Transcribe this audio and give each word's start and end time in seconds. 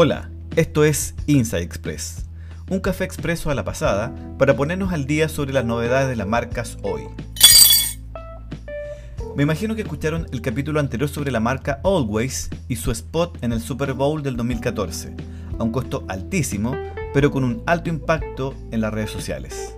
Hola, 0.00 0.30
esto 0.54 0.84
es 0.84 1.16
Inside 1.26 1.62
Express, 1.62 2.24
un 2.70 2.78
café 2.78 3.02
expreso 3.02 3.50
a 3.50 3.56
la 3.56 3.64
pasada 3.64 4.14
para 4.38 4.54
ponernos 4.54 4.92
al 4.92 5.06
día 5.06 5.28
sobre 5.28 5.52
las 5.52 5.64
novedades 5.64 6.08
de 6.08 6.14
las 6.14 6.28
marcas 6.28 6.78
hoy. 6.82 7.02
Me 9.34 9.42
imagino 9.42 9.74
que 9.74 9.82
escucharon 9.82 10.28
el 10.30 10.40
capítulo 10.40 10.78
anterior 10.78 11.08
sobre 11.08 11.32
la 11.32 11.40
marca 11.40 11.80
Always 11.82 12.48
y 12.68 12.76
su 12.76 12.92
spot 12.92 13.42
en 13.42 13.52
el 13.52 13.60
Super 13.60 13.92
Bowl 13.92 14.22
del 14.22 14.36
2014, 14.36 15.16
a 15.58 15.64
un 15.64 15.72
costo 15.72 16.04
altísimo, 16.06 16.76
pero 17.12 17.32
con 17.32 17.42
un 17.42 17.64
alto 17.66 17.90
impacto 17.90 18.54
en 18.70 18.80
las 18.80 18.94
redes 18.94 19.10
sociales. 19.10 19.74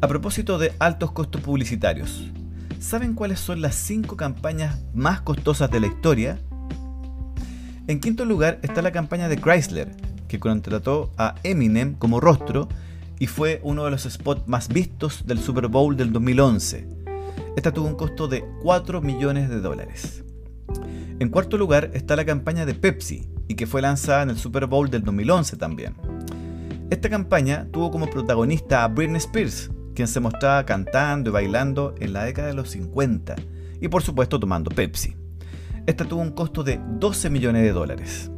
A 0.00 0.06
propósito 0.06 0.58
de 0.58 0.74
altos 0.78 1.10
costos 1.10 1.40
publicitarios, 1.40 2.30
¿saben 2.78 3.14
cuáles 3.14 3.40
son 3.40 3.62
las 3.62 3.74
5 3.74 4.16
campañas 4.16 4.78
más 4.94 5.22
costosas 5.22 5.72
de 5.72 5.80
la 5.80 5.88
historia? 5.88 6.38
En 7.90 7.98
quinto 7.98 8.24
lugar 8.24 8.60
está 8.62 8.82
la 8.82 8.92
campaña 8.92 9.28
de 9.28 9.36
Chrysler, 9.36 9.90
que 10.28 10.38
contrató 10.38 11.10
a 11.18 11.34
Eminem 11.42 11.94
como 11.94 12.20
rostro 12.20 12.68
y 13.18 13.26
fue 13.26 13.58
uno 13.64 13.84
de 13.84 13.90
los 13.90 14.04
spots 14.04 14.46
más 14.46 14.68
vistos 14.68 15.26
del 15.26 15.40
Super 15.40 15.66
Bowl 15.66 15.96
del 15.96 16.12
2011. 16.12 16.86
Esta 17.56 17.72
tuvo 17.72 17.88
un 17.88 17.96
costo 17.96 18.28
de 18.28 18.44
4 18.62 19.00
millones 19.00 19.50
de 19.50 19.60
dólares. 19.60 20.22
En 21.18 21.30
cuarto 21.30 21.58
lugar 21.58 21.90
está 21.92 22.14
la 22.14 22.24
campaña 22.24 22.64
de 22.64 22.74
Pepsi 22.74 23.28
y 23.48 23.56
que 23.56 23.66
fue 23.66 23.82
lanzada 23.82 24.22
en 24.22 24.30
el 24.30 24.38
Super 24.38 24.66
Bowl 24.66 24.88
del 24.88 25.02
2011 25.02 25.56
también. 25.56 25.96
Esta 26.90 27.10
campaña 27.10 27.66
tuvo 27.72 27.90
como 27.90 28.08
protagonista 28.08 28.84
a 28.84 28.88
Britney 28.88 29.16
Spears, 29.16 29.68
quien 29.96 30.06
se 30.06 30.20
mostraba 30.20 30.64
cantando 30.64 31.30
y 31.30 31.32
bailando 31.32 31.96
en 31.98 32.12
la 32.12 32.22
década 32.22 32.46
de 32.46 32.54
los 32.54 32.70
50 32.70 33.34
y 33.80 33.88
por 33.88 34.04
supuesto 34.04 34.38
tomando 34.38 34.70
Pepsi. 34.70 35.16
Esta 35.86 36.04
tuvo 36.04 36.20
un 36.20 36.30
costo 36.30 36.62
de 36.62 36.80
12 36.98 37.30
millones 37.30 37.62
de 37.62 37.72
dólares. 37.72 38.30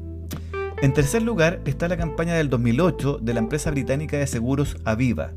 En 0.80 0.92
tercer 0.92 1.22
lugar 1.22 1.61
está 1.64 1.89
la 1.89 1.97
campaña 1.97 2.34
del 2.34 2.48
2008 2.48 3.19
de 3.22 3.34
la 3.34 3.41
empresa 3.41 3.70
británica 3.70 4.19
de 4.19 4.27
seguros 4.27 4.77
Aviva, 4.84 5.33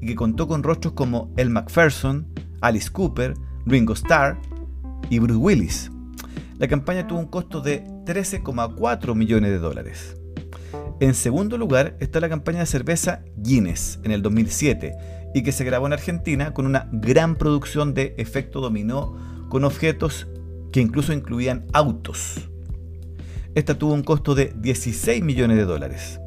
y 0.00 0.06
que 0.06 0.14
contó 0.14 0.46
con 0.48 0.62
rostros 0.62 0.94
como 0.94 1.32
El 1.36 1.50
McPherson, 1.50 2.26
Alice 2.60 2.90
Cooper, 2.90 3.34
Ringo 3.64 3.94
Starr 3.94 4.38
y 5.10 5.18
Bruce 5.18 5.38
Willis. 5.38 5.90
La 6.58 6.68
campaña 6.68 7.06
tuvo 7.06 7.20
un 7.20 7.26
costo 7.26 7.60
de 7.60 7.84
13,4 8.04 9.14
millones 9.14 9.50
de 9.50 9.58
dólares. 9.58 10.16
En 11.00 11.14
segundo 11.14 11.58
lugar 11.58 11.96
está 12.00 12.20
la 12.20 12.28
campaña 12.28 12.60
de 12.60 12.66
cerveza 12.66 13.22
Guinness 13.36 13.98
en 14.02 14.12
el 14.12 14.22
2007 14.22 14.94
y 15.34 15.42
que 15.42 15.52
se 15.52 15.64
grabó 15.64 15.86
en 15.86 15.92
Argentina 15.92 16.54
con 16.54 16.66
una 16.66 16.88
gran 16.92 17.36
producción 17.36 17.92
de 17.92 18.14
efecto 18.16 18.60
dominó 18.60 19.16
con 19.48 19.64
objetos 19.64 20.26
que 20.76 20.82
incluso 20.82 21.14
incluían 21.14 21.64
autos. 21.72 22.50
Esta 23.54 23.78
tuvo 23.78 23.94
un 23.94 24.02
costo 24.02 24.34
de 24.34 24.52
16 24.58 25.24
millones 25.24 25.56
de 25.56 25.64
dólares. 25.64 26.20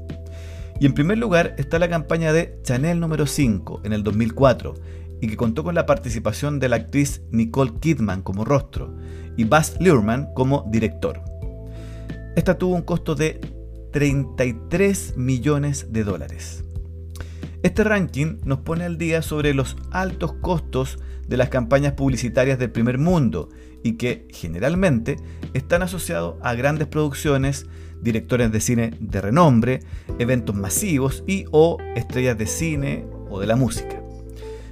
Y 0.80 0.88
en 0.88 0.96
primer 0.96 1.20
lugar 1.20 1.54
está 1.60 1.78
la 1.78 1.88
campaña 1.88 2.34
de 2.34 2.58
Chanel 2.64 3.00
número 3.00 3.28
5 3.28 3.82
en 3.84 3.94
el 3.94 4.02
2004 4.02 4.74
y 5.22 5.28
que 5.28 5.38
contó 5.38 5.64
con 5.64 5.76
la 5.76 5.86
participación 5.86 6.58
de 6.58 6.68
la 6.68 6.78
actriz 6.78 7.22
Nicole 7.30 7.74
Kidman 7.80 8.24
como 8.24 8.44
rostro 8.44 8.98
y 9.38 9.44
Baz 9.44 9.76
Luhrmann 9.80 10.30
como 10.34 10.66
director. 10.72 11.22
Esta 12.36 12.58
tuvo 12.58 12.74
un 12.74 12.82
costo 12.82 13.14
de 13.14 13.40
33 13.92 15.16
millones 15.16 15.94
de 15.94 16.04
dólares. 16.04 16.64
Este 17.62 17.84
ranking 17.84 18.38
nos 18.46 18.60
pone 18.60 18.86
al 18.86 18.98
día 18.98 19.22
sobre 19.22 19.54
los 19.54 19.76
altos 19.92 20.32
costos 20.34 20.98
de 21.28 21.36
las 21.36 21.50
campañas 21.50 21.92
publicitarias 21.94 22.58
del 22.58 22.72
primer 22.72 22.98
mundo 22.98 23.50
y 23.84 23.94
que 23.94 24.28
generalmente 24.32 25.18
están 25.54 25.82
asociados 25.82 26.36
a 26.42 26.54
grandes 26.54 26.88
producciones, 26.88 27.66
directores 28.02 28.54
de 28.54 28.62
cine 28.62 28.94
de 29.02 29.20
renombre, 29.20 29.82
eventos 30.20 30.56
masivos 30.56 31.26
y 31.28 31.46
o 31.52 31.78
estrellas 31.98 32.38
de 32.38 32.48
cine 32.48 33.06
o 33.30 33.42
de 33.42 33.48
la 33.48 33.58
música. 33.58 34.02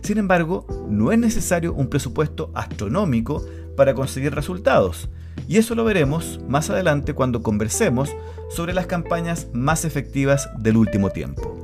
Sin 0.01 0.17
embargo, 0.17 0.65
no 0.89 1.11
es 1.11 1.19
necesario 1.19 1.73
un 1.73 1.89
presupuesto 1.89 2.51
astronómico 2.55 3.45
para 3.75 3.93
conseguir 3.95 4.33
resultados, 4.33 5.09
y 5.49 5.57
eso 5.57 5.75
lo 5.75 5.83
veremos 5.83 6.39
más 6.47 6.69
adelante 6.69 7.13
cuando 7.13 7.43
conversemos 7.43 8.15
sobre 8.49 8.73
las 8.73 8.87
campañas 8.87 9.47
más 9.51 9.83
efectivas 9.83 10.49
del 10.57 10.77
último 10.77 11.09
tiempo. 11.09 11.56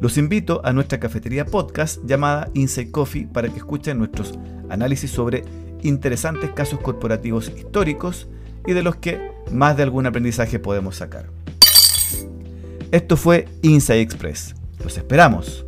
Los 0.00 0.16
invito 0.16 0.62
a 0.64 0.72
nuestra 0.72 0.98
cafetería 0.98 1.44
podcast 1.44 2.02
llamada 2.06 2.48
Inside 2.54 2.90
Coffee 2.90 3.26
para 3.26 3.48
que 3.48 3.58
escuchen 3.58 3.98
nuestros 3.98 4.32
análisis 4.70 5.10
sobre 5.10 5.44
interesantes 5.82 6.50
casos 6.52 6.80
corporativos 6.80 7.52
históricos 7.54 8.26
y 8.66 8.72
de 8.72 8.82
los 8.82 8.96
que 8.96 9.30
más 9.52 9.76
de 9.76 9.82
algún 9.82 10.06
aprendizaje 10.06 10.58
podemos 10.58 10.96
sacar. 10.96 11.26
Esto 12.90 13.16
fue 13.16 13.46
Inside 13.62 14.00
Express. 14.00 14.54
Los 14.82 14.96
esperamos. 14.96 15.66